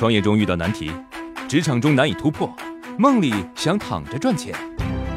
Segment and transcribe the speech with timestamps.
[0.00, 0.90] 创业中遇到难题，
[1.46, 2.50] 职场中难以突破，
[2.96, 4.54] 梦里想躺着赚钱。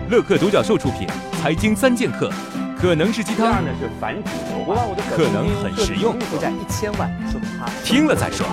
[0.09, 1.07] 乐客独角兽出品，
[1.41, 2.29] 《财经三剑客》
[2.77, 3.63] 可能是鸡汤，
[5.15, 6.19] 可能很实用。
[6.19, 8.45] 负债一千万，说他听了再说。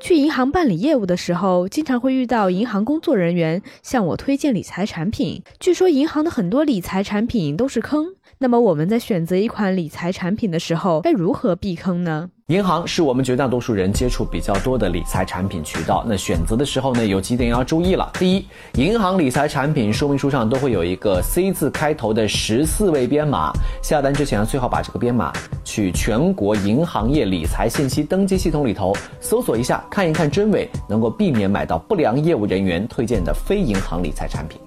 [0.00, 5.42] 去银行办理业务的时候，经常会遇到银行工作人员向我推荐理财产品。
[5.60, 8.06] 据说银行的很多理财产品都是坑。
[8.38, 12.30] 那么我们在选择一款理财产品的时候，该如何避坑呢？
[12.48, 16.04] 银行是我们绝大多数人接触比较多的理财产品渠道。
[16.06, 18.10] 那选择的时候呢，有几点要注意了。
[18.18, 23.50] 第一，银行理财产品说明书上都会有一个 C 字开头的十四位编码，
[23.82, 25.32] 下单之前最好把这个编码
[25.64, 34.60] 去全国银行业理财信息登记系统里头搜索一下，看一看真伪，能够避免买到不良业务人员推荐的非银行理财产品。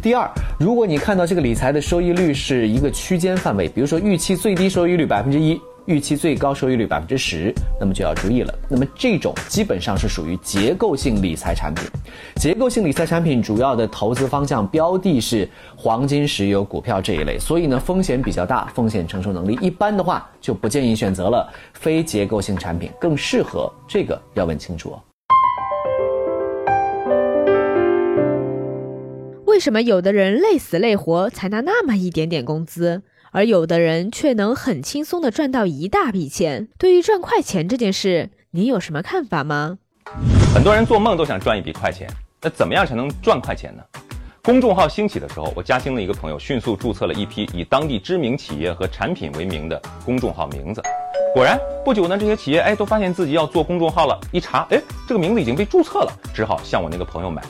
[0.00, 0.30] 第二，
[0.60, 8.54] 如果你看到这个理财的收益率是一个区间范围，比如说预期最低收益率百分之一，预期最高收益率百分之十，那么就要注意了。
[8.68, 11.84] 那么这种基本上是属于结构性理财产品。
[12.34, 21.48] 结构性理财产品主要的投资方向标的是黄金、石油、股票这一类，所以呢风险比较大，风险承受能力一般的话就不建议选择了。
[21.72, 25.02] 非结构性产品更适合，这个要问清楚哦。
[29.46, 33.02] 为什么有的人累死累活才拿那么一点点工资，
[33.36, 36.68] 而有的人却能很轻松的赚到一大笔钱？
[36.78, 39.76] 对于赚快钱这件事，您有什么看法吗？
[40.54, 42.08] 很多人做梦都想赚一笔快钱，
[42.40, 43.82] 那怎么样才能赚快钱呢？
[44.40, 50.82] 公众号兴起的时候，我嘉兴的一个朋友迅速注册了一批以当地知名企业和产品为名的公众号名字。
[51.34, 54.18] 果然，不久呢，这些企业哎都发现自己要做公众号了。
[54.32, 57.42] 一查，哎，这个名字已经被注册了，只好向我那个朋友买。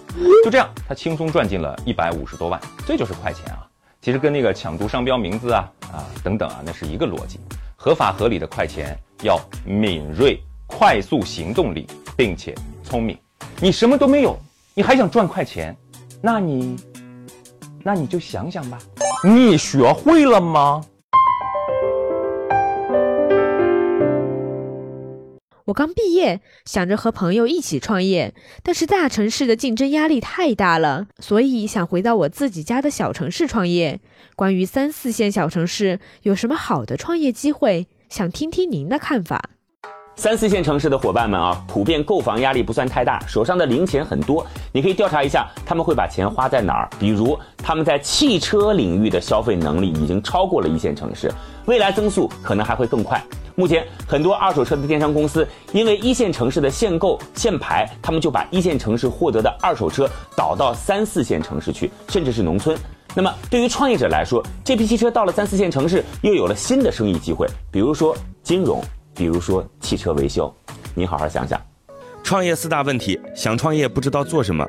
[0.43, 2.61] 就这样，他轻松赚进了一百五十多万。
[2.85, 3.63] 这就是快钱啊！
[4.03, 7.41] 其实跟那个抢注商标名字啊啊等等啊，那是一个逻辑。
[7.75, 13.17] 合法合理的快钱要敏锐、快速行动力，并且聪明。
[13.61, 14.37] 你什么都没有，
[14.75, 15.77] 你还想赚快钱？
[16.21, 16.77] 那你，
[17.83, 18.79] 那你就想想吧。
[19.25, 20.85] 你学会了吗？
[25.67, 28.33] 我刚毕业，想着和朋友一起创业，
[28.63, 33.99] 但是大城市的竞争压力太大了，所以想回到我自己家的小城市创业。
[34.37, 39.51] 关于三四线小城市有什么好的创业机会，想听听您的看法。
[40.15, 44.47] 三四线城市的伙伴们啊，普遍购房压力不算太大，手上的零钱很多。
[44.73, 46.89] 你可以调查一下，他们会把钱花在哪儿？
[46.97, 51.29] 比如他们在汽车领域的消费能力已经超过了一线城市，
[51.65, 53.21] 未来增速可能还会更快。
[53.57, 62.79] 目前很多二手车的电商公司，因为一线城市的限购限牌，他们就把一线城市获得的二手车导到三四线城市去，甚至是农村。
[63.15, 68.79] 那么对于创业者来说，这批汽车到了三四线城市，又有了新的生意机会，比如说金融，
[69.15, 70.55] 比如说汽车维修。
[70.95, 71.59] 你好好想想，
[72.23, 74.69] 创业四大问题：想创业不知道做什么，